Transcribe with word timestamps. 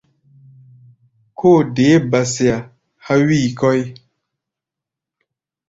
Kóo 1.37 1.59
deé 1.75 1.95
ba-sea 2.11 2.55
há̧ 3.09 3.15
wíi 3.27 3.47
kɔ́ʼi. 3.59 3.83